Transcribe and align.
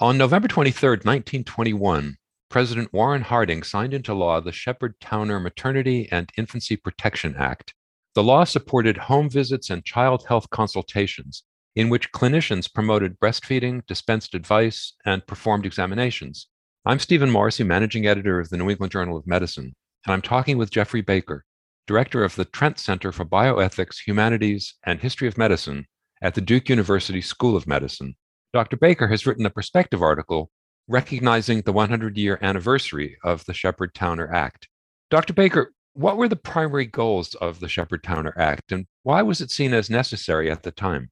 On 0.00 0.18
November 0.18 0.48
23, 0.48 0.88
1921, 0.88 2.16
President 2.50 2.92
Warren 2.92 3.22
Harding 3.22 3.62
signed 3.62 3.94
into 3.94 4.12
law 4.12 4.40
the 4.40 4.50
Sheppard 4.50 4.98
Towner 5.00 5.38
Maternity 5.38 6.08
and 6.10 6.32
Infancy 6.36 6.74
Protection 6.74 7.36
Act. 7.38 7.74
The 8.16 8.22
law 8.24 8.42
supported 8.42 8.96
home 8.96 9.30
visits 9.30 9.70
and 9.70 9.84
child 9.84 10.26
health 10.26 10.50
consultations, 10.50 11.44
in 11.76 11.90
which 11.90 12.10
clinicians 12.10 12.72
promoted 12.74 13.20
breastfeeding, 13.20 13.86
dispensed 13.86 14.34
advice, 14.34 14.94
and 15.06 15.24
performed 15.28 15.64
examinations. 15.64 16.48
I'm 16.84 16.98
Stephen 16.98 17.30
Morrissey, 17.30 17.62
managing 17.62 18.04
editor 18.04 18.40
of 18.40 18.48
the 18.48 18.56
New 18.56 18.70
England 18.70 18.90
Journal 18.90 19.16
of 19.16 19.28
Medicine, 19.28 19.76
and 20.04 20.12
I'm 20.12 20.22
talking 20.22 20.58
with 20.58 20.72
Jeffrey 20.72 21.02
Baker, 21.02 21.44
director 21.86 22.24
of 22.24 22.34
the 22.34 22.46
Trent 22.46 22.80
Center 22.80 23.12
for 23.12 23.24
Bioethics, 23.24 23.98
Humanities, 24.08 24.74
and 24.84 25.00
History 25.00 25.28
of 25.28 25.38
Medicine 25.38 25.86
at 26.20 26.34
the 26.34 26.40
Duke 26.40 26.68
University 26.68 27.20
School 27.20 27.54
of 27.54 27.68
Medicine. 27.68 28.16
Dr. 28.54 28.76
Baker 28.76 29.08
has 29.08 29.26
written 29.26 29.44
a 29.46 29.50
perspective 29.50 30.00
article 30.00 30.48
recognizing 30.86 31.62
the 31.62 31.72
100 31.72 32.16
year 32.16 32.38
anniversary 32.40 33.16
of 33.24 33.44
the 33.46 33.52
Sheppard 33.52 33.94
Towner 33.94 34.32
Act. 34.32 34.68
Dr. 35.10 35.32
Baker, 35.32 35.72
what 35.94 36.16
were 36.16 36.28
the 36.28 36.36
primary 36.36 36.86
goals 36.86 37.34
of 37.34 37.58
the 37.58 37.68
Sheppard 37.68 38.04
Towner 38.04 38.32
Act 38.38 38.70
and 38.70 38.86
why 39.02 39.22
was 39.22 39.40
it 39.40 39.50
seen 39.50 39.74
as 39.74 39.90
necessary 39.90 40.52
at 40.52 40.62
the 40.62 40.70
time? 40.70 41.10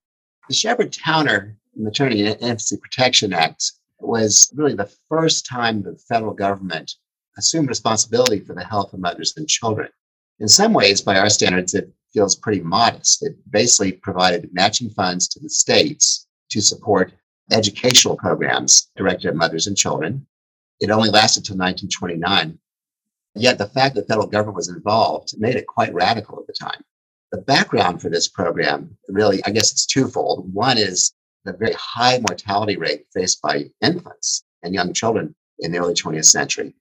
The 0.48 0.54
Sheppard 0.54 0.92
Towner 0.92 1.56
Maternity 1.74 2.24
and 2.24 2.40
Infancy 2.40 2.76
Protection 2.76 3.32
Act 3.32 3.72
was 3.98 4.52
really 4.54 4.74
the 4.74 4.92
first 5.08 5.44
time 5.44 5.82
the 5.82 5.98
federal 6.08 6.34
government 6.34 6.92
assumed 7.36 7.68
responsibility 7.68 8.38
for 8.38 8.54
the 8.54 8.62
health 8.62 8.92
of 8.92 9.00
mothers 9.00 9.34
and 9.36 9.48
children. 9.48 9.88
In 10.38 10.46
some 10.46 10.72
ways, 10.72 11.00
by 11.00 11.18
our 11.18 11.28
standards, 11.28 11.74
it 11.74 11.92
feels 12.12 12.36
pretty 12.36 12.60
modest. 12.60 13.20
It 13.24 13.34
basically 13.50 13.90
provided 13.90 14.48
matching 14.52 14.90
funds 14.90 15.26
to 15.26 15.40
the 15.40 15.50
states 15.50 16.28
to 16.50 16.60
support 16.60 17.12
educational 17.52 18.16
programs 18.16 18.90
directed 18.96 19.28
at 19.28 19.36
mothers 19.36 19.66
and 19.66 19.76
children. 19.76 20.26
It 20.80 20.90
only 20.90 21.10
lasted 21.10 21.40
until 21.40 21.56
1929. 21.56 22.58
Yet 23.34 23.58
the 23.58 23.68
fact 23.68 23.94
that 23.94 24.02
the 24.02 24.06
federal 24.08 24.26
government 24.26 24.56
was 24.56 24.68
involved 24.68 25.34
made 25.38 25.56
it 25.56 25.66
quite 25.66 25.94
radical 25.94 26.38
at 26.38 26.46
the 26.46 26.52
time. 26.52 26.82
The 27.30 27.40
background 27.40 28.02
for 28.02 28.10
this 28.10 28.28
program 28.28 28.96
really, 29.08 29.42
I 29.44 29.50
guess 29.50 29.72
it's 29.72 29.86
twofold. 29.86 30.52
One 30.52 30.76
is 30.76 31.12
the 31.44 31.52
very 31.54 31.72
high 31.72 32.18
mortality 32.18 32.76
rate 32.76 33.06
faced 33.12 33.40
by 33.40 33.70
infants 33.80 34.44
and 34.62 34.74
young 34.74 34.92
children 34.92 35.34
in 35.60 35.72
the 35.72 35.78
early 35.78 35.94
20th 35.94 36.26
century. 36.26 36.74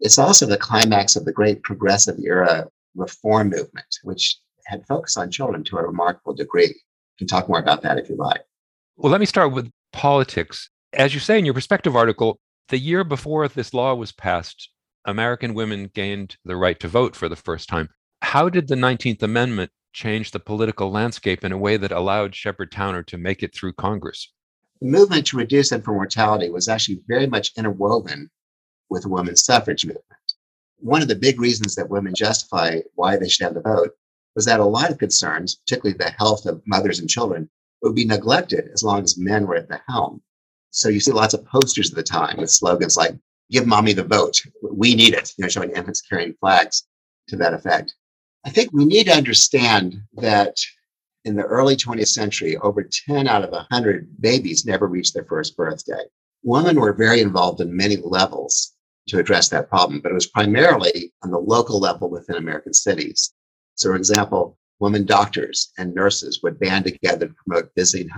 It's 0.00 0.18
also 0.18 0.46
the 0.46 0.58
climax 0.58 1.14
of 1.14 1.24
the 1.24 1.32
great 1.32 1.62
progressive 1.62 2.18
era 2.18 2.68
reform 2.96 3.50
movement, 3.50 3.86
which 4.02 4.38
had 4.66 4.86
focused 4.86 5.16
on 5.16 5.30
children 5.30 5.62
to 5.64 5.76
a 5.76 5.86
remarkable 5.86 6.34
degree. 6.34 6.66
You 6.66 7.18
can 7.18 7.26
talk 7.26 7.48
more 7.48 7.60
about 7.60 7.82
that 7.82 7.98
if 7.98 8.08
you 8.08 8.16
like. 8.16 8.42
Well, 8.96 9.12
let 9.12 9.20
me 9.20 9.26
start 9.26 9.52
with 9.52 9.70
politics. 9.92 10.68
As 10.92 11.14
you 11.14 11.20
say 11.20 11.38
in 11.38 11.44
your 11.44 11.54
perspective 11.54 11.96
article, 11.96 12.38
the 12.68 12.78
year 12.78 13.04
before 13.04 13.46
this 13.48 13.74
law 13.74 13.94
was 13.94 14.12
passed, 14.12 14.70
American 15.04 15.54
women 15.54 15.90
gained 15.94 16.36
the 16.44 16.56
right 16.56 16.78
to 16.80 16.88
vote 16.88 17.16
for 17.16 17.28
the 17.28 17.36
first 17.36 17.68
time. 17.68 17.88
How 18.22 18.48
did 18.48 18.68
the 18.68 18.74
19th 18.74 19.22
Amendment 19.22 19.70
change 19.92 20.30
the 20.30 20.40
political 20.40 20.90
landscape 20.90 21.44
in 21.44 21.52
a 21.52 21.58
way 21.58 21.76
that 21.76 21.92
allowed 21.92 22.34
Sheppard 22.34 22.72
Towner 22.72 23.02
to 23.04 23.18
make 23.18 23.42
it 23.42 23.54
through 23.54 23.74
Congress? 23.74 24.32
The 24.80 24.88
movement 24.88 25.26
to 25.28 25.36
reduce 25.36 25.72
infant 25.72 25.96
mortality 25.96 26.50
was 26.50 26.68
actually 26.68 27.02
very 27.06 27.26
much 27.26 27.52
interwoven 27.56 28.30
with 28.88 29.02
the 29.02 29.08
women's 29.08 29.44
suffrage 29.44 29.84
movement. 29.84 30.06
One 30.78 31.02
of 31.02 31.08
the 31.08 31.14
big 31.14 31.40
reasons 31.40 31.74
that 31.74 31.90
women 31.90 32.14
justify 32.14 32.80
why 32.94 33.16
they 33.16 33.28
should 33.28 33.44
have 33.44 33.54
the 33.54 33.60
vote 33.60 33.90
was 34.34 34.44
that 34.46 34.60
a 34.60 34.64
lot 34.64 34.90
of 34.90 34.98
concerns, 34.98 35.56
particularly 35.56 35.96
the 35.96 36.10
health 36.10 36.46
of 36.46 36.62
mothers 36.66 36.98
and 36.98 37.08
children, 37.08 37.48
would 37.82 37.94
be 37.94 38.04
neglected 38.04 38.70
as 38.72 38.82
long 38.82 39.02
as 39.02 39.18
men 39.18 39.46
were 39.46 39.56
at 39.56 39.68
the 39.68 39.80
helm. 39.88 40.22
So 40.70 40.88
you 40.88 41.00
see 41.00 41.12
lots 41.12 41.34
of 41.34 41.44
posters 41.44 41.90
at 41.90 41.96
the 41.96 42.02
time 42.02 42.38
with 42.38 42.50
slogans 42.50 42.96
like, 42.96 43.14
give 43.50 43.66
mommy 43.66 43.92
the 43.92 44.04
vote. 44.04 44.40
We 44.62 44.94
need 44.94 45.14
it, 45.14 45.32
you 45.36 45.42
know, 45.42 45.48
showing 45.48 45.70
infants 45.70 46.00
carrying 46.00 46.34
flags 46.40 46.84
to 47.28 47.36
that 47.36 47.54
effect. 47.54 47.94
I 48.44 48.50
think 48.50 48.70
we 48.72 48.84
need 48.84 49.06
to 49.06 49.14
understand 49.14 50.00
that 50.14 50.56
in 51.24 51.36
the 51.36 51.44
early 51.44 51.76
20th 51.76 52.08
century, 52.08 52.56
over 52.56 52.82
10 52.82 53.28
out 53.28 53.44
of 53.44 53.50
100 53.50 54.20
babies 54.20 54.64
never 54.64 54.88
reached 54.88 55.14
their 55.14 55.24
first 55.24 55.56
birthday. 55.56 56.02
Women 56.42 56.80
were 56.80 56.92
very 56.92 57.20
involved 57.20 57.60
in 57.60 57.76
many 57.76 57.96
levels 57.96 58.72
to 59.08 59.18
address 59.18 59.48
that 59.50 59.68
problem, 59.68 60.00
but 60.00 60.10
it 60.10 60.14
was 60.14 60.26
primarily 60.26 61.12
on 61.22 61.30
the 61.30 61.38
local 61.38 61.78
level 61.78 62.10
within 62.10 62.36
American 62.36 62.72
cities. 62.72 63.32
So, 63.76 63.90
for 63.90 63.96
example, 63.96 64.58
women 64.82 65.06
doctors 65.06 65.72
and 65.78 65.94
nurses 65.94 66.40
would 66.42 66.58
band 66.58 66.84
together 66.84 67.28
to 67.28 67.34
promote 67.46 67.70
visiting 67.76 68.10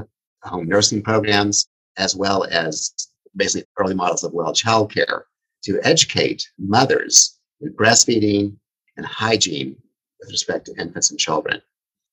home 0.44 0.66
nursing 0.66 1.02
programs, 1.02 1.68
as 1.98 2.16
well 2.16 2.44
as 2.44 2.94
basically 3.36 3.66
early 3.78 3.94
models 3.94 4.24
of 4.24 4.32
well 4.32 4.54
child 4.54 4.90
care 4.90 5.26
to 5.62 5.78
educate 5.82 6.48
mothers 6.58 7.38
in 7.60 7.70
breastfeeding 7.74 8.56
and 8.96 9.04
hygiene 9.04 9.76
with 10.18 10.30
respect 10.30 10.64
to 10.64 10.80
infants 10.80 11.10
and 11.10 11.20
children. 11.20 11.60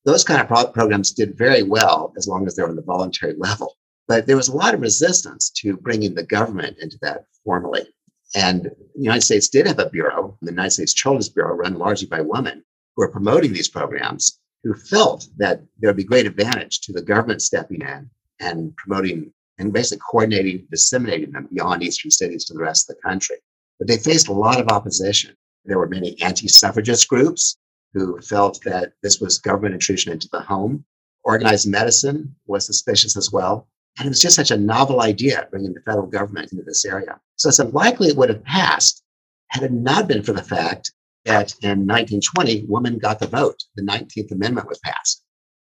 Those 0.03 0.25
kind 0.25 0.41
of 0.41 0.49
pro- 0.49 0.67
programs 0.67 1.11
did 1.11 1.37
very 1.37 1.63
well 1.63 2.11
as 2.17 2.27
long 2.27 2.45
as 2.45 2.55
they 2.55 2.61
were 2.61 2.69
on 2.69 2.75
the 2.75 2.81
voluntary 2.81 3.35
level. 3.37 3.77
But 4.09 4.27
there 4.27 4.35
was 4.35 4.49
a 4.49 4.57
lot 4.57 4.73
of 4.73 4.81
resistance 4.81 5.49
to 5.61 5.77
bringing 5.77 6.13
the 6.13 6.23
government 6.23 6.77
into 6.81 6.97
that 7.03 7.23
formally. 7.45 7.87
And 8.35 8.65
the 8.65 9.01
United 9.01 9.21
States 9.21 9.47
did 9.47 9.65
have 9.67 9.79
a 9.79 9.89
bureau, 9.89 10.37
the 10.41 10.51
United 10.51 10.71
States 10.71 10.93
Children's 10.93 11.29
Bureau, 11.29 11.55
run 11.55 11.77
largely 11.77 12.07
by 12.07 12.19
women, 12.19 12.63
who 12.95 13.03
were 13.03 13.11
promoting 13.11 13.53
these 13.53 13.69
programs, 13.69 14.40
who 14.63 14.73
felt 14.73 15.27
that 15.37 15.61
there 15.79 15.89
would 15.89 15.97
be 15.97 16.03
great 16.03 16.25
advantage 16.25 16.81
to 16.81 16.93
the 16.93 17.01
government 17.01 17.41
stepping 17.41 17.81
in 17.81 18.09
and 18.39 18.75
promoting 18.77 19.31
and 19.57 19.73
basically 19.73 20.01
coordinating, 20.09 20.67
disseminating 20.71 21.31
them 21.31 21.47
beyond 21.51 21.83
eastern 21.83 22.11
cities 22.11 22.45
to 22.45 22.53
the 22.53 22.59
rest 22.59 22.89
of 22.89 22.95
the 22.95 23.01
country. 23.01 23.37
But 23.79 23.87
they 23.87 23.97
faced 23.97 24.27
a 24.27 24.33
lot 24.33 24.59
of 24.59 24.69
opposition. 24.69 25.35
There 25.65 25.77
were 25.77 25.87
many 25.87 26.19
anti-suffragist 26.21 27.07
groups 27.07 27.57
who 27.93 28.19
felt 28.21 28.59
that 28.63 28.93
this 29.03 29.19
was 29.19 29.37
government 29.37 29.73
intrusion 29.73 30.11
into 30.11 30.29
the 30.31 30.41
home. 30.41 30.85
Organized 31.23 31.67
medicine 31.67 32.35
was 32.47 32.65
suspicious 32.65 33.15
as 33.17 33.31
well. 33.31 33.67
And 33.97 34.07
it 34.07 34.09
was 34.09 34.21
just 34.21 34.35
such 34.35 34.51
a 34.51 34.57
novel 34.57 35.01
idea 35.01 35.47
bringing 35.51 35.73
the 35.73 35.81
federal 35.81 36.07
government 36.07 36.51
into 36.51 36.63
this 36.63 36.85
area. 36.85 37.19
So 37.35 37.49
it's 37.49 37.59
unlikely 37.59 38.07
it 38.07 38.17
would 38.17 38.29
have 38.29 38.43
passed 38.43 39.03
had 39.49 39.63
it 39.63 39.71
not 39.71 40.07
been 40.07 40.23
for 40.23 40.33
the 40.33 40.41
fact 40.41 40.93
that 41.25 41.53
in 41.61 41.87
1920, 41.87 42.65
women 42.67 42.97
got 42.97 43.19
the 43.19 43.27
vote. 43.27 43.63
The 43.75 43.83
19th 43.83 44.31
Amendment 44.31 44.67
was 44.67 44.79
passed. 44.79 45.23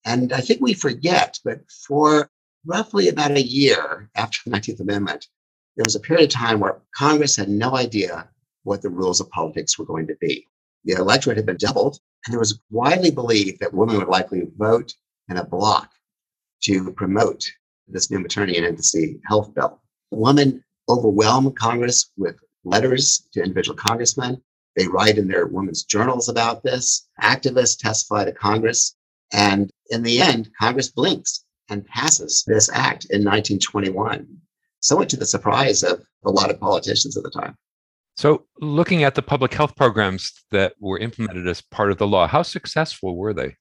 And 0.04 0.32
I 0.32 0.40
think 0.40 0.60
we 0.60 0.74
forget, 0.74 1.38
but 1.44 1.60
for 1.86 2.30
roughly 2.66 3.08
about 3.08 3.32
a 3.32 3.42
year 3.42 4.10
after 4.16 4.38
the 4.44 4.50
19th 4.56 4.80
Amendment, 4.80 5.26
there 5.76 5.84
was 5.84 5.94
a 5.94 6.00
period 6.00 6.24
of 6.24 6.30
time 6.30 6.60
where 6.60 6.80
Congress 6.94 7.36
had 7.36 7.48
no 7.48 7.76
idea 7.76 8.28
what 8.64 8.82
the 8.82 8.90
rules 8.90 9.20
of 9.20 9.30
politics 9.30 9.78
were 9.78 9.84
going 9.84 10.06
to 10.06 10.16
be. 10.20 10.46
The 10.84 10.92
electorate 10.92 11.36
had 11.36 11.46
been 11.46 11.56
doubled, 11.56 11.98
and 12.26 12.34
it 12.34 12.38
was 12.38 12.60
widely 12.70 13.10
believed 13.10 13.60
that 13.60 13.72
women 13.72 13.96
would 13.98 14.08
likely 14.08 14.42
vote 14.56 14.92
in 15.28 15.36
a 15.36 15.44
block 15.44 15.90
to 16.64 16.92
promote 16.92 17.44
this 17.88 18.10
new 18.10 18.20
maternity 18.20 18.56
and 18.56 18.66
infancy 18.66 19.20
health 19.26 19.54
bill. 19.54 19.80
Women 20.10 20.62
overwhelmed 20.88 21.56
Congress 21.56 22.10
with 22.16 22.36
letters 22.64 23.28
to 23.32 23.42
individual 23.42 23.76
congressmen. 23.76 24.42
They 24.76 24.86
write 24.86 25.18
in 25.18 25.28
their 25.28 25.46
women's 25.46 25.84
journals 25.84 26.28
about 26.28 26.62
this. 26.62 27.08
Activists 27.22 27.78
testify 27.78 28.24
to 28.24 28.32
Congress. 28.32 28.96
And 29.32 29.70
in 29.90 30.02
the 30.02 30.20
end, 30.20 30.50
Congress 30.60 30.88
blinks 30.88 31.44
and 31.68 31.86
passes 31.86 32.44
this 32.46 32.68
act 32.70 33.06
in 33.06 33.24
1921, 33.24 34.26
somewhat 34.80 35.08
to 35.10 35.16
the 35.16 35.26
surprise 35.26 35.82
of 35.82 36.02
a 36.24 36.30
lot 36.30 36.50
of 36.50 36.60
politicians 36.60 37.16
at 37.16 37.22
the 37.22 37.30
time. 37.30 37.56
So, 38.16 38.44
looking 38.60 39.04
at 39.04 39.14
the 39.14 39.22
public 39.22 39.54
health 39.54 39.74
programs 39.74 40.32
that 40.50 40.74
were 40.78 40.98
implemented 40.98 41.48
as 41.48 41.62
part 41.62 41.90
of 41.90 41.96
the 41.96 42.06
law, 42.06 42.26
how 42.26 42.42
successful 42.42 43.16
were 43.16 43.32
they? 43.32 43.56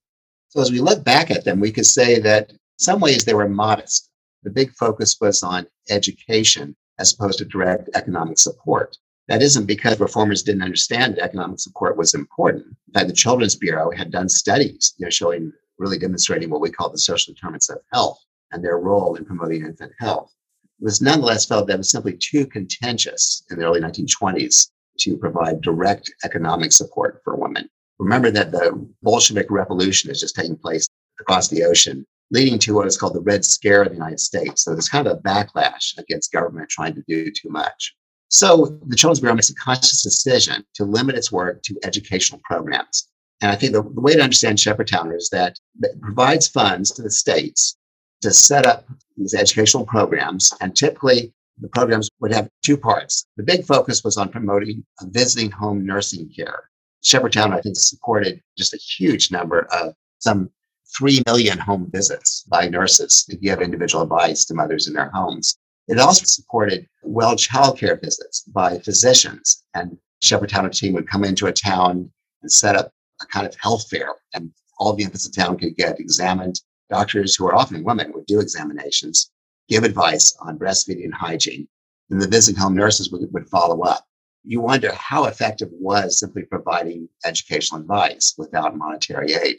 So, 0.49 0.59
as 0.59 0.71
we 0.71 0.81
look 0.81 1.05
back 1.05 1.31
at 1.31 1.45
them, 1.45 1.61
we 1.61 1.71
could 1.71 1.85
say 1.85 2.19
that 2.19 2.49
in 2.49 2.57
some 2.77 2.99
ways 2.99 3.23
they 3.23 3.33
were 3.33 3.47
modest. 3.47 4.09
The 4.43 4.49
big 4.49 4.73
focus 4.73 5.17
was 5.21 5.43
on 5.43 5.67
education 5.89 6.75
as 6.99 7.13
opposed 7.13 7.37
to 7.37 7.45
direct 7.45 7.89
economic 7.95 8.37
support. 8.37 8.97
That 9.27 9.41
isn't 9.41 9.65
because 9.65 9.99
reformers 9.99 10.43
didn't 10.43 10.63
understand 10.63 11.19
economic 11.19 11.59
support 11.59 11.97
was 11.97 12.13
important. 12.13 12.65
In 12.65 12.93
fact, 12.93 13.07
the 13.07 13.13
Children's 13.13 13.55
Bureau 13.55 13.91
had 13.91 14.11
done 14.11 14.27
studies 14.27 14.93
you 14.97 15.05
know, 15.05 15.09
showing, 15.09 15.53
really 15.77 15.97
demonstrating 15.97 16.49
what 16.49 16.61
we 16.61 16.71
call 16.71 16.89
the 16.89 16.97
social 16.97 17.33
determinants 17.33 17.69
of 17.69 17.79
health 17.93 18.19
and 18.51 18.63
their 18.63 18.77
role 18.79 19.15
in 19.15 19.25
promoting 19.25 19.65
infant 19.65 19.93
health. 19.99 20.33
It 20.79 20.85
was 20.85 21.01
nonetheless 21.01 21.45
felt 21.45 21.67
that 21.67 21.75
it 21.75 21.77
was 21.77 21.91
simply 21.91 22.17
too 22.17 22.45
contentious 22.47 23.43
in 23.49 23.59
the 23.59 23.65
early 23.65 23.79
1920s 23.79 24.69
to 24.99 25.17
provide 25.17 25.61
direct 25.61 26.11
economic 26.23 26.71
support 26.71 27.21
for 27.23 27.35
women. 27.35 27.69
Remember 27.99 28.31
that 28.31 28.51
the 28.51 28.87
Bolshevik 29.03 29.49
Revolution 29.49 30.09
is 30.09 30.19
just 30.19 30.35
taking 30.35 30.57
place 30.57 30.87
across 31.19 31.47
the 31.47 31.63
ocean, 31.63 32.05
leading 32.31 32.57
to 32.59 32.73
what 32.73 32.87
is 32.87 32.97
called 32.97 33.13
the 33.13 33.21
Red 33.21 33.45
Scare 33.45 33.83
of 33.83 33.89
the 33.89 33.93
United 33.93 34.19
States. 34.19 34.63
So 34.63 34.71
there's 34.71 34.89
kind 34.89 35.07
of 35.07 35.17
a 35.17 35.21
backlash 35.21 35.97
against 35.97 36.31
government 36.31 36.69
trying 36.69 36.95
to 36.95 37.03
do 37.07 37.31
too 37.31 37.49
much. 37.49 37.95
So 38.31 38.79
the 38.87 38.95
Children's 38.95 39.19
Bureau 39.19 39.35
makes 39.35 39.49
a 39.49 39.55
conscious 39.55 40.01
decision 40.01 40.63
to 40.75 40.85
limit 40.85 41.15
its 41.15 41.31
work 41.33 41.61
to 41.63 41.77
educational 41.83 42.39
programs. 42.45 43.09
And 43.41 43.51
I 43.51 43.55
think 43.55 43.73
the, 43.73 43.83
the 43.83 43.99
way 43.99 44.13
to 44.15 44.21
understand 44.21 44.59
Sheppard 44.59 44.87
Towner 44.87 45.17
is 45.17 45.29
that 45.33 45.59
it 45.81 45.99
provides 46.01 46.47
funds 46.47 46.91
to 46.91 47.01
the 47.01 47.11
states 47.11 47.77
to 48.21 48.31
set 48.31 48.65
up 48.65 48.87
these 49.17 49.33
educational 49.33 49.85
programs. 49.85 50.53
And 50.61 50.75
typically 50.75 51.33
The 51.59 51.67
programs 51.67 52.09
would 52.19 52.33
have 52.33 52.49
two 52.63 52.77
parts. 52.77 53.25
The 53.37 53.43
big 53.43 53.65
focus 53.65 54.03
was 54.03 54.17
on 54.17 54.29
promoting 54.29 54.83
visiting 55.03 55.51
home 55.51 55.85
nursing 55.85 56.29
care. 56.29 56.69
Shepherdtown, 57.03 57.53
I 57.53 57.61
think, 57.61 57.75
supported 57.77 58.41
just 58.57 58.73
a 58.73 58.77
huge 58.77 59.31
number 59.31 59.67
of 59.71 59.93
some 60.19 60.49
3 60.97 61.21
million 61.25 61.57
home 61.57 61.89
visits 61.91 62.43
by 62.49 62.67
nurses 62.67 63.25
to 63.29 63.35
give 63.35 63.61
individual 63.61 64.03
advice 64.03 64.45
to 64.45 64.53
mothers 64.53 64.87
in 64.87 64.93
their 64.93 65.11
homes. 65.13 65.57
It 65.91 65.99
also 65.99 66.23
supported 66.23 66.87
well 67.03 67.35
childcare 67.35 68.01
visits 68.01 68.43
by 68.43 68.79
physicians, 68.79 69.65
and 69.73 69.97
Shepherdtown 70.23 70.71
team 70.71 70.93
would 70.93 71.09
come 71.09 71.25
into 71.25 71.47
a 71.47 71.51
town 71.51 72.09
and 72.41 72.49
set 72.49 72.77
up 72.77 72.93
a 73.21 73.25
kind 73.25 73.45
of 73.45 73.57
health 73.59 73.89
fair, 73.89 74.15
and 74.33 74.53
all 74.79 74.93
the 74.93 75.03
infants 75.03 75.25
in 75.25 75.33
town 75.33 75.57
could 75.57 75.75
get 75.75 75.99
examined. 75.99 76.61
Doctors, 76.89 77.35
who 77.35 77.45
are 77.45 77.55
often 77.55 77.83
women, 77.83 78.13
would 78.13 78.25
do 78.25 78.39
examinations, 78.39 79.31
give 79.67 79.83
advice 79.83 80.33
on 80.39 80.57
breastfeeding 80.57 81.03
and 81.03 81.13
hygiene, 81.13 81.67
and 82.09 82.21
the 82.21 82.27
visiting 82.27 82.61
home 82.61 82.73
nurses 82.73 83.11
would, 83.11 83.27
would 83.33 83.49
follow 83.49 83.81
up. 83.81 84.05
You 84.45 84.61
wonder 84.61 84.93
how 84.93 85.25
effective 85.25 85.67
was 85.73 86.19
simply 86.19 86.43
providing 86.43 87.09
educational 87.25 87.81
advice 87.81 88.33
without 88.37 88.77
monetary 88.77 89.33
aid. 89.33 89.57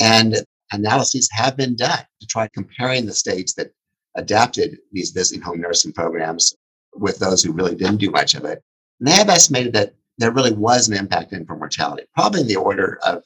And 0.00 0.36
analyses 0.72 1.28
have 1.32 1.54
been 1.54 1.76
done 1.76 2.06
to 2.20 2.26
try 2.26 2.48
comparing 2.48 3.04
the 3.04 3.12
states 3.12 3.52
that 3.54 3.72
adapted 4.16 4.78
these 4.92 5.10
visiting 5.10 5.42
home 5.42 5.60
nursing 5.60 5.92
programs 5.92 6.54
with 6.94 7.18
those 7.18 7.42
who 7.42 7.52
really 7.52 7.74
didn't 7.74 7.98
do 7.98 8.10
much 8.10 8.34
of 8.34 8.44
it. 8.44 8.62
And 9.00 9.08
they 9.08 9.12
have 9.12 9.28
estimated 9.28 9.72
that 9.74 9.94
there 10.18 10.32
really 10.32 10.52
was 10.52 10.88
an 10.88 10.96
impact 10.96 11.32
in 11.32 11.40
infant 11.40 11.58
mortality, 11.58 12.04
probably 12.14 12.40
in 12.40 12.46
the 12.46 12.56
order 12.56 12.98
of 13.06 13.22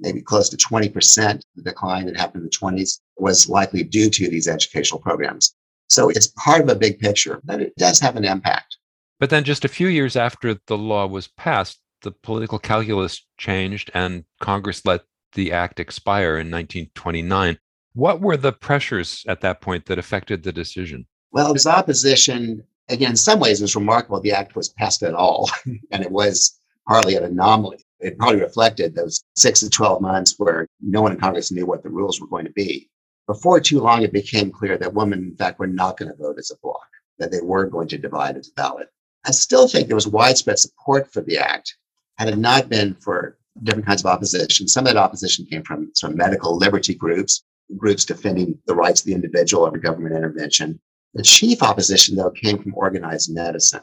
maybe 0.00 0.20
close 0.20 0.48
to 0.50 0.56
20%. 0.56 1.40
The 1.56 1.62
decline 1.62 2.06
that 2.06 2.16
happened 2.16 2.42
in 2.42 2.44
the 2.44 2.50
20s 2.50 3.00
was 3.16 3.48
likely 3.48 3.82
due 3.82 4.10
to 4.10 4.28
these 4.28 4.48
educational 4.48 5.00
programs. 5.00 5.54
So 5.88 6.08
it's 6.10 6.32
part 6.38 6.60
of 6.60 6.68
a 6.68 6.74
big 6.74 6.98
picture, 6.98 7.40
but 7.44 7.60
it 7.60 7.74
does 7.76 8.00
have 8.00 8.16
an 8.16 8.24
impact. 8.24 8.76
But 9.20 9.30
then 9.30 9.44
just 9.44 9.64
a 9.64 9.68
few 9.68 9.86
years 9.86 10.16
after 10.16 10.58
the 10.66 10.76
law 10.76 11.06
was 11.06 11.28
passed, 11.28 11.78
the 12.02 12.10
political 12.10 12.58
calculus 12.58 13.24
changed 13.38 13.90
and 13.94 14.24
Congress 14.40 14.84
let 14.84 15.02
the 15.32 15.52
act 15.52 15.80
expire 15.80 16.32
in 16.32 16.50
1929. 16.50 17.58
What 17.94 18.20
were 18.20 18.36
the 18.36 18.52
pressures 18.52 19.24
at 19.28 19.40
that 19.42 19.60
point 19.60 19.86
that 19.86 19.98
affected 19.98 20.42
the 20.42 20.52
decision? 20.52 21.06
Well, 21.30 21.52
his 21.52 21.66
opposition, 21.66 22.64
again, 22.88 23.10
in 23.10 23.16
some 23.16 23.40
ways, 23.40 23.60
was 23.60 23.76
remarkable. 23.76 24.20
The 24.20 24.32
act 24.32 24.56
was 24.56 24.68
passed 24.70 25.02
at 25.02 25.14
all, 25.14 25.48
and 25.90 26.02
it 26.02 26.10
was 26.10 26.60
hardly 26.88 27.14
an 27.14 27.24
anomaly. 27.24 27.84
It 28.00 28.18
probably 28.18 28.40
reflected 28.40 28.94
those 28.94 29.22
six 29.36 29.60
to 29.60 29.70
12 29.70 30.02
months 30.02 30.34
where 30.38 30.66
no 30.80 31.02
one 31.02 31.12
in 31.12 31.20
Congress 31.20 31.52
knew 31.52 31.66
what 31.66 31.82
the 31.82 31.88
rules 31.88 32.20
were 32.20 32.26
going 32.26 32.44
to 32.44 32.52
be. 32.52 32.90
Before 33.26 33.60
too 33.60 33.80
long, 33.80 34.02
it 34.02 34.12
became 34.12 34.50
clear 34.50 34.76
that 34.76 34.92
women, 34.92 35.20
in 35.20 35.36
fact, 35.36 35.58
were 35.58 35.66
not 35.66 35.96
going 35.96 36.10
to 36.10 36.16
vote 36.16 36.38
as 36.38 36.50
a 36.50 36.58
bloc, 36.62 36.86
that 37.18 37.30
they 37.30 37.40
were 37.40 37.66
going 37.66 37.88
to 37.88 37.98
divide 37.98 38.34
the 38.34 38.46
ballot. 38.56 38.88
I 39.24 39.30
still 39.30 39.68
think 39.68 39.86
there 39.86 39.94
was 39.96 40.06
widespread 40.06 40.58
support 40.58 41.10
for 41.12 41.22
the 41.22 41.38
act 41.38 41.76
had 42.18 42.28
it 42.28 42.38
not 42.38 42.68
been 42.68 42.94
for 42.94 43.38
different 43.62 43.86
kinds 43.86 44.02
of 44.02 44.06
opposition. 44.06 44.68
Some 44.68 44.86
of 44.86 44.92
that 44.92 45.00
opposition 45.00 45.46
came 45.46 45.62
from 45.62 45.90
sort 45.94 46.12
of 46.12 46.18
medical 46.18 46.56
liberty 46.56 46.94
groups, 46.94 47.42
groups 47.76 48.04
defending 48.04 48.58
the 48.66 48.74
rights 48.74 49.00
of 49.00 49.06
the 49.06 49.14
individual 49.14 49.64
over 49.64 49.78
government 49.78 50.16
intervention. 50.16 50.80
The 51.14 51.22
chief 51.22 51.62
opposition, 51.62 52.16
though, 52.16 52.30
came 52.30 52.62
from 52.62 52.74
organized 52.74 53.32
medicine. 53.32 53.82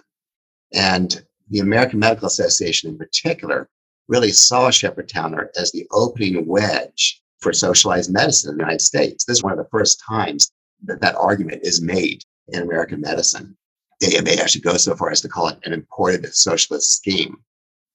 And 0.74 1.24
the 1.50 1.60
American 1.60 2.00
Medical 2.00 2.28
Association, 2.28 2.90
in 2.90 2.98
particular, 2.98 3.70
really 4.08 4.32
saw 4.32 4.70
Sheppard-Towner 4.70 5.52
as 5.56 5.72
the 5.72 5.88
opening 5.92 6.46
wedge 6.46 7.22
for 7.40 7.54
socialized 7.54 8.12
medicine 8.12 8.52
in 8.52 8.58
the 8.58 8.64
United 8.64 8.82
States. 8.82 9.26
This 9.26 9.38
is 9.38 9.44
one 9.44 9.54
of 9.54 9.58
the 9.58 9.70
first 9.72 10.02
times 10.08 10.52
that 10.86 11.02
that 11.02 11.16
argument 11.16 11.62
is 11.64 11.82
made 11.82 12.24
in 12.50 12.62
American 12.62 13.02
medicine. 13.02 13.58
The 14.00 14.18
AMA 14.18 14.42
actually 14.42 14.62
goes 14.62 14.84
so 14.84 14.96
far 14.96 15.12
as 15.12 15.22
to 15.22 15.30
call 15.30 15.48
it 15.48 15.60
an 15.64 15.74
imported 15.74 16.26
socialist 16.34 16.96
scheme. 16.96 17.38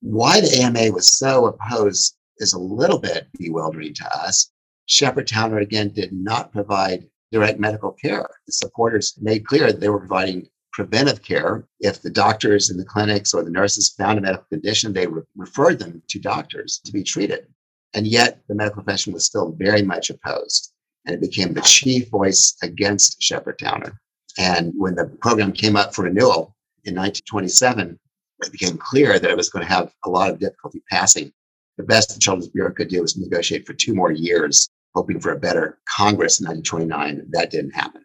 Why 0.00 0.40
the 0.40 0.56
AMA 0.62 0.92
was 0.92 1.12
so 1.12 1.46
opposed 1.46 2.16
is 2.38 2.52
a 2.52 2.58
little 2.58 2.98
bit 2.98 3.26
bewildering 3.38 3.94
to 3.94 4.16
us. 4.16 4.50
Shepherdtown 4.88 5.60
again 5.60 5.90
did 5.90 6.12
not 6.12 6.52
provide 6.52 7.08
direct 7.32 7.58
medical 7.58 7.92
care. 7.92 8.28
The 8.46 8.52
supporters 8.52 9.18
made 9.20 9.46
clear 9.46 9.72
they 9.72 9.88
were 9.88 9.98
providing 9.98 10.48
preventive 10.72 11.22
care. 11.22 11.66
If 11.80 12.02
the 12.02 12.10
doctors 12.10 12.70
in 12.70 12.76
the 12.76 12.84
clinics 12.84 13.34
or 13.34 13.42
the 13.42 13.50
nurses 13.50 13.94
found 13.96 14.18
a 14.18 14.22
medical 14.22 14.46
condition, 14.50 14.92
they 14.92 15.06
re- 15.06 15.22
referred 15.34 15.78
them 15.78 16.02
to 16.08 16.18
doctors 16.18 16.80
to 16.84 16.92
be 16.92 17.02
treated. 17.02 17.46
And 17.94 18.06
yet 18.06 18.42
the 18.48 18.54
medical 18.54 18.82
profession 18.82 19.12
was 19.12 19.24
still 19.24 19.52
very 19.52 19.82
much 19.82 20.10
opposed. 20.10 20.72
And 21.04 21.14
it 21.14 21.20
became 21.20 21.54
the 21.54 21.62
chief 21.62 22.08
voice 22.10 22.56
against 22.62 23.22
Sheppard-Towner. 23.22 23.98
And 24.38 24.72
when 24.76 24.94
the 24.94 25.06
program 25.06 25.52
came 25.52 25.76
up 25.76 25.94
for 25.94 26.02
renewal 26.02 26.54
in 26.84 26.94
1927, 26.94 27.98
it 28.40 28.52
became 28.52 28.76
clear 28.76 29.18
that 29.18 29.30
it 29.30 29.36
was 29.36 29.48
going 29.48 29.64
to 29.66 29.72
have 29.72 29.92
a 30.04 30.10
lot 30.10 30.30
of 30.30 30.38
difficulty 30.38 30.82
passing. 30.90 31.32
The 31.78 31.84
best 31.84 32.12
the 32.12 32.20
Children's 32.20 32.48
Bureau 32.48 32.72
could 32.72 32.88
do 32.88 33.00
was 33.00 33.16
negotiate 33.16 33.66
for 33.66 33.72
two 33.72 33.94
more 33.94 34.12
years, 34.12 34.68
hoping 34.96 35.20
for 35.20 35.30
a 35.30 35.38
better 35.38 35.78
Congress 35.86 36.40
in 36.40 36.46
1929. 36.46 37.28
That 37.30 37.50
didn't 37.50 37.72
happen. 37.72 38.02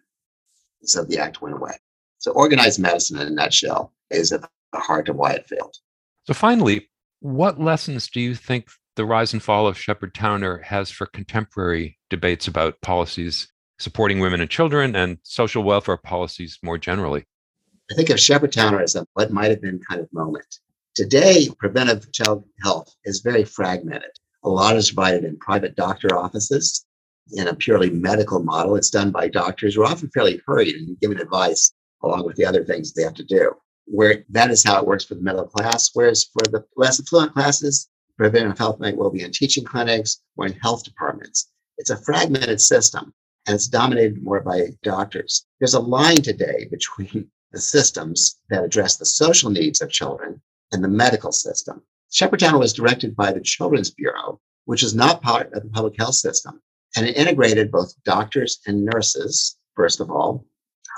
So 0.84 1.06
the 1.06 1.20
act 1.20 1.42
went 1.42 1.56
away. 1.56 1.78
So 2.20 2.32
organized 2.32 2.80
medicine 2.80 3.20
in 3.20 3.28
a 3.28 3.32
nutshell 3.32 3.94
is 4.10 4.34
at 4.34 4.42
the 4.42 4.80
heart 4.80 5.08
of 5.08 5.16
why 5.16 5.32
it 5.32 5.48
failed. 5.48 5.76
So 6.26 6.34
finally, 6.34 6.90
what 7.22 7.62
lessons 7.62 8.10
do 8.10 8.20
you 8.20 8.36
think 8.36 8.68
the 8.98 9.06
rise 9.06 9.32
and 9.32 9.42
fall 9.42 9.68
of 9.68 9.78
Sheppard-Towner 9.78 10.60
has 10.60 10.92
for 10.92 11.06
contemporary 11.06 11.98
debates 12.10 12.48
about 12.48 12.82
policies 12.82 13.48
supporting 13.80 14.20
women 14.20 14.42
and 14.42 14.50
children 14.50 14.96
and 14.96 15.18
social 15.24 15.64
welfare 15.64 15.98
policies 15.98 16.60
more 16.62 16.78
generally? 16.78 17.26
I 17.90 17.96
think 17.96 18.10
of 18.10 18.18
Shepherdtown 18.18 18.82
as 18.82 18.96
a 18.96 19.08
what 19.14 19.32
might 19.32 19.50
have 19.50 19.62
been 19.62 19.80
kind 19.90 20.02
of 20.02 20.12
moment. 20.12 20.60
Today, 20.94 21.48
preventive 21.58 22.12
child 22.12 22.44
health 22.64 22.94
is 23.06 23.22
very 23.22 23.46
fragmented. 23.46 24.12
A 24.44 24.50
lot 24.50 24.76
is 24.76 24.92
provided 24.92 25.24
in 25.24 25.38
private 25.38 25.76
doctor 25.76 26.18
offices 26.18 26.86
in 27.34 27.48
a 27.48 27.56
purely 27.56 27.90
medical 27.90 28.44
model. 28.44 28.76
It's 28.76 28.90
done 28.90 29.12
by 29.12 29.28
doctors 29.28 29.76
who 29.76 29.84
are 29.84 29.92
often 29.92 30.10
fairly 30.10 30.42
hurried 30.48 30.76
and 30.76 31.00
giving 31.00 31.20
advice 31.20 31.74
along 32.04 32.26
with 32.26 32.36
the 32.36 32.46
other 32.46 32.64
things 32.64 32.92
they 32.92 33.04
have 33.04 33.14
to 33.16 33.24
do. 33.24 33.52
Where 33.86 34.24
that 34.30 34.52
is 34.52 34.64
how 34.64 34.80
it 34.80 34.88
works 34.88 35.06
for 35.06 35.16
the 35.16 35.22
middle 35.22 35.46
class, 35.46 35.92
whereas 35.94 36.26
for 36.26 36.50
the 36.50 36.66
less 36.76 37.00
affluent 37.00 37.34
classes, 37.34 37.90
preventive 38.18 38.58
health 38.58 38.80
might 38.80 38.98
well 38.98 39.10
be 39.10 39.24
in 39.24 39.32
teaching 39.32 39.64
clinics 39.64 40.22
or 40.38 40.46
in 40.46 40.54
health 40.54 40.84
departments. 40.84 41.52
It's 41.78 41.90
a 41.90 41.98
fragmented 41.98 42.62
system 42.62 43.14
and 43.48 43.56
it's 43.56 43.68
dominated 43.68 44.24
more 44.24 44.42
by 44.42 44.70
doctors. 44.84 45.46
There's 45.60 45.74
a 45.74 45.80
line 45.80 46.22
today 46.22 46.68
between 46.72 47.30
the 47.52 47.60
systems 47.60 48.40
that 48.50 48.64
address 48.64 48.98
the 48.98 49.06
social 49.06 49.50
needs 49.50 49.82
of 49.82 49.92
children 49.92 50.42
and 50.72 50.84
the 50.84 50.88
medical 50.88 51.32
system. 51.32 51.82
Shepherdtown 52.12 52.60
was 52.60 52.74
directed 52.74 53.16
by 53.16 53.32
the 53.32 53.40
Children's 53.40 53.92
Bureau, 53.92 54.40
which 54.66 54.84
is 54.84 54.94
not 54.94 55.22
part 55.22 55.52
of 55.54 55.64
the 55.64 55.70
public 55.70 55.96
health 55.98 56.16
system. 56.16 56.62
And 56.96 57.08
it 57.08 57.16
integrated 57.16 57.72
both 57.72 57.94
doctors 58.04 58.60
and 58.68 58.84
nurses, 58.86 59.58
first 59.76 60.02
of 60.02 60.12
all. 60.12 60.46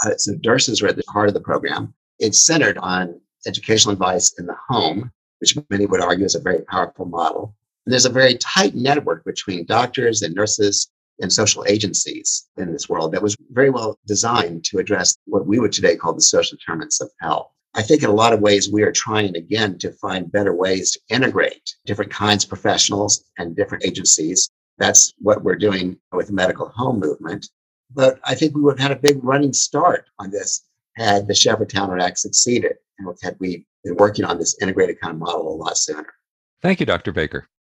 Uh, 0.03 0.17
so 0.17 0.33
nurses 0.43 0.81
were 0.81 0.87
at 0.87 0.95
the 0.95 1.03
heart 1.07 1.27
of 1.27 1.35
the 1.35 1.39
program. 1.39 1.93
It's 2.19 2.41
centered 2.41 2.79
on 2.79 3.19
educational 3.45 3.93
advice 3.93 4.33
in 4.39 4.47
the 4.47 4.55
home, 4.67 5.11
which 5.39 5.55
many 5.69 5.85
would 5.85 6.01
argue 6.01 6.25
is 6.25 6.35
a 6.35 6.39
very 6.39 6.61
powerful 6.61 7.05
model. 7.05 7.55
And 7.85 7.93
there's 7.93 8.05
a 8.05 8.09
very 8.09 8.35
tight 8.37 8.73
network 8.73 9.23
between 9.23 9.65
doctors 9.65 10.23
and 10.23 10.33
nurses 10.33 10.89
and 11.19 11.31
social 11.31 11.63
agencies 11.67 12.47
in 12.57 12.71
this 12.71 12.89
world 12.89 13.11
that 13.11 13.21
was 13.21 13.37
very 13.51 13.69
well 13.69 13.99
designed 14.07 14.63
to 14.65 14.79
address 14.79 15.15
what 15.25 15.45
we 15.45 15.59
would 15.59 15.71
today 15.71 15.95
call 15.95 16.13
the 16.13 16.21
social 16.21 16.57
determinants 16.57 17.01
of 17.01 17.11
health. 17.19 17.51
I 17.75 17.81
think 17.81 18.03
in 18.03 18.09
a 18.09 18.13
lot 18.13 18.33
of 18.33 18.41
ways, 18.41 18.71
we 18.71 18.83
are 18.83 18.91
trying 18.91 19.35
again 19.35 19.77
to 19.79 19.91
find 19.93 20.31
better 20.31 20.53
ways 20.53 20.91
to 20.91 20.99
integrate 21.09 21.75
different 21.85 22.11
kinds 22.11 22.43
of 22.43 22.49
professionals 22.49 23.23
and 23.37 23.55
different 23.55 23.85
agencies. 23.85 24.49
That's 24.77 25.13
what 25.19 25.43
we're 25.43 25.55
doing 25.55 25.97
with 26.11 26.27
the 26.27 26.33
medical 26.33 26.69
home 26.69 26.99
movement. 26.99 27.49
But 27.91 28.19
I 28.23 28.35
think 28.35 28.55
we 28.55 28.61
would 28.61 28.79
have 28.79 28.89
had 28.89 28.97
a 28.97 29.01
big 29.01 29.23
running 29.23 29.53
start 29.53 30.05
on 30.19 30.31
this 30.31 30.65
had 30.95 31.27
the 31.27 31.33
Shepherdtown 31.33 32.01
Act 32.01 32.19
succeeded 32.19 32.73
and 32.99 33.15
had 33.21 33.35
we 33.39 33.65
been 33.83 33.95
working 33.95 34.25
on 34.25 34.37
this 34.37 34.55
integrated 34.61 34.99
kind 34.99 35.13
of 35.13 35.19
model 35.19 35.53
a 35.53 35.55
lot 35.55 35.77
sooner. 35.77 36.13
Thank 36.61 36.79
you, 36.79 36.85
Dr. 36.85 37.11
Baker. 37.11 37.47